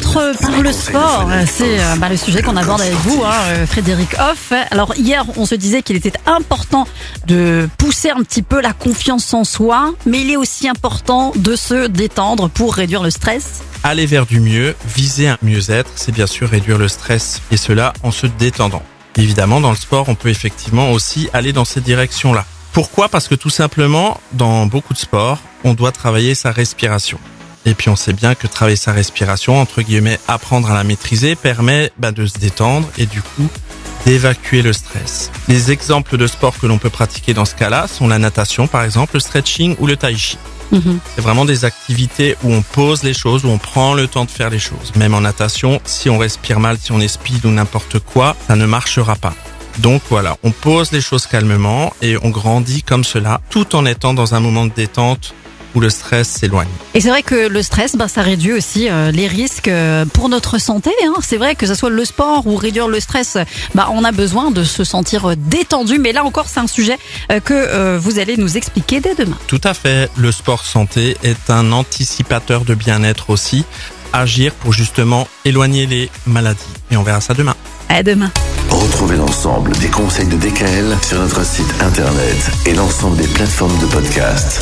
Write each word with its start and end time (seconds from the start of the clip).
bien-être 0.00 0.38
par 0.40 0.62
le 0.62 0.72
sport, 0.72 1.28
c'est 1.46 1.80
euh, 1.80 1.96
bah, 1.96 2.08
le 2.08 2.16
sujet 2.16 2.42
qu'on 2.42 2.56
aborde 2.56 2.80
avec 2.80 2.94
vous, 2.94 3.22
hein, 3.24 3.32
euh, 3.48 3.66
Frédéric 3.66 4.14
Hoff. 4.18 4.52
Alors 4.70 4.94
hier, 4.96 5.24
on 5.36 5.46
se 5.46 5.54
disait 5.54 5.82
qu'il 5.82 5.96
était 5.96 6.12
important 6.26 6.86
de 7.26 7.68
pousser 7.78 8.10
un 8.10 8.22
petit 8.22 8.42
peu 8.42 8.60
la 8.60 8.72
confiance 8.72 9.32
en 9.34 9.44
soi, 9.44 9.92
mais 10.06 10.20
il 10.20 10.30
est 10.30 10.36
aussi 10.36 10.68
important 10.68 11.32
de 11.36 11.56
se 11.56 11.86
détendre 11.86 12.48
pour 12.48 12.74
réduire 12.74 13.02
le 13.02 13.10
stress. 13.10 13.62
Aller 13.82 14.06
vers 14.06 14.26
du 14.26 14.40
mieux, 14.40 14.74
viser 14.94 15.28
un 15.28 15.38
mieux-être, 15.42 15.90
c'est 15.96 16.12
bien 16.12 16.26
sûr 16.26 16.48
réduire 16.48 16.78
le 16.78 16.88
stress, 16.88 17.40
et 17.50 17.56
cela 17.56 17.92
en 18.02 18.10
se 18.10 18.26
détendant. 18.26 18.82
Évidemment, 19.16 19.60
dans 19.60 19.70
le 19.70 19.76
sport, 19.76 20.08
on 20.08 20.14
peut 20.14 20.28
effectivement 20.28 20.92
aussi 20.92 21.28
aller 21.32 21.52
dans 21.52 21.64
cette 21.64 21.84
direction-là. 21.84 22.44
Pourquoi? 22.72 23.08
Parce 23.08 23.26
que 23.26 23.34
tout 23.34 23.50
simplement, 23.50 24.20
dans 24.32 24.66
beaucoup 24.66 24.92
de 24.92 24.98
sports, 24.98 25.38
on 25.64 25.74
doit 25.74 25.92
travailler 25.92 26.34
sa 26.34 26.52
respiration. 26.52 27.18
Et 27.66 27.74
puis 27.74 27.90
on 27.90 27.96
sait 27.96 28.12
bien 28.12 28.34
que 28.34 28.46
travailler 28.46 28.76
sa 28.76 28.92
respiration, 28.92 29.60
entre 29.60 29.82
guillemets, 29.82 30.18
apprendre 30.28 30.70
à 30.70 30.74
la 30.74 30.84
maîtriser, 30.84 31.36
permet 31.36 31.92
bah, 31.98 32.12
de 32.12 32.26
se 32.26 32.38
détendre 32.38 32.88
et 32.98 33.06
du 33.06 33.20
coup 33.22 33.48
d'évacuer 34.06 34.62
le 34.62 34.72
stress. 34.72 35.30
Les 35.48 35.70
exemples 35.70 36.16
de 36.16 36.26
sports 36.26 36.58
que 36.58 36.66
l'on 36.66 36.78
peut 36.78 36.88
pratiquer 36.88 37.34
dans 37.34 37.44
ce 37.44 37.54
cas-là 37.54 37.86
sont 37.86 38.08
la 38.08 38.18
natation 38.18 38.66
par 38.66 38.82
exemple, 38.82 39.14
le 39.14 39.20
stretching 39.20 39.76
ou 39.78 39.86
le 39.86 39.96
tai 39.96 40.16
chi. 40.16 40.38
Mhm. 40.72 41.00
C'est 41.14 41.20
vraiment 41.20 41.44
des 41.44 41.64
activités 41.64 42.36
où 42.42 42.52
on 42.52 42.62
pose 42.62 43.02
les 43.02 43.12
choses, 43.12 43.44
où 43.44 43.48
on 43.48 43.58
prend 43.58 43.92
le 43.94 44.06
temps 44.06 44.24
de 44.24 44.30
faire 44.30 44.50
les 44.50 44.58
choses. 44.58 44.92
Même 44.96 45.14
en 45.14 45.20
natation, 45.20 45.80
si 45.84 46.08
on 46.08 46.16
respire 46.16 46.60
mal, 46.60 46.78
si 46.78 46.92
on 46.92 47.00
est 47.00 47.08
speed 47.08 47.44
ou 47.44 47.50
n'importe 47.50 47.98
quoi, 47.98 48.36
ça 48.46 48.56
ne 48.56 48.66
marchera 48.66 49.16
pas. 49.16 49.34
Donc 49.78 50.02
voilà, 50.10 50.36
on 50.42 50.50
pose 50.50 50.92
les 50.92 51.00
choses 51.00 51.26
calmement 51.26 51.92
et 52.02 52.16
on 52.22 52.30
grandit 52.30 52.82
comme 52.82 53.04
cela, 53.04 53.40
tout 53.50 53.74
en 53.76 53.86
étant 53.86 54.14
dans 54.14 54.34
un 54.34 54.40
moment 54.40 54.66
de 54.66 54.72
détente 54.72 55.34
où 55.74 55.80
le 55.80 55.90
stress 55.90 56.28
s'éloigne. 56.28 56.68
Et 56.94 57.00
c'est 57.00 57.10
vrai 57.10 57.22
que 57.22 57.48
le 57.48 57.62
stress, 57.62 57.96
bah, 57.96 58.08
ça 58.08 58.22
réduit 58.22 58.52
aussi 58.52 58.88
euh, 58.88 59.10
les 59.10 59.26
risques 59.26 59.68
euh, 59.68 60.04
pour 60.04 60.28
notre 60.28 60.58
santé. 60.58 60.90
Hein. 61.04 61.14
C'est 61.22 61.36
vrai 61.36 61.54
que 61.54 61.66
ce 61.66 61.74
soit 61.74 61.90
le 61.90 62.04
sport 62.04 62.46
ou 62.46 62.56
réduire 62.56 62.88
le 62.88 63.00
stress, 63.00 63.36
bah, 63.74 63.88
on 63.92 64.04
a 64.04 64.12
besoin 64.12 64.50
de 64.50 64.64
se 64.64 64.84
sentir 64.84 65.36
détendu. 65.36 65.98
Mais 65.98 66.12
là 66.12 66.24
encore, 66.24 66.48
c'est 66.48 66.60
un 66.60 66.66
sujet 66.66 66.98
euh, 67.30 67.40
que 67.40 67.54
euh, 67.54 67.98
vous 68.00 68.18
allez 68.18 68.36
nous 68.36 68.56
expliquer 68.56 69.00
dès 69.00 69.14
demain. 69.14 69.36
Tout 69.46 69.60
à 69.64 69.74
fait, 69.74 70.10
le 70.16 70.32
sport 70.32 70.64
santé 70.64 71.16
est 71.22 71.50
un 71.50 71.72
anticipateur 71.72 72.64
de 72.64 72.74
bien-être 72.74 73.30
aussi. 73.30 73.64
Agir 74.12 74.52
pour 74.54 74.72
justement 74.72 75.28
éloigner 75.44 75.86
les 75.86 76.10
maladies. 76.26 76.58
Et 76.90 76.96
on 76.96 77.02
verra 77.02 77.20
ça 77.20 77.34
demain. 77.34 77.54
À 77.88 78.02
demain. 78.02 78.30
Retrouvez 78.68 79.16
l'ensemble 79.16 79.72
des 79.78 79.88
conseils 79.88 80.26
de 80.26 80.36
DKL 80.36 80.96
sur 81.02 81.18
notre 81.18 81.44
site 81.44 81.72
internet 81.80 82.50
et 82.66 82.74
l'ensemble 82.74 83.16
des 83.16 83.28
plateformes 83.28 83.78
de 83.78 83.86
podcast. 83.86 84.60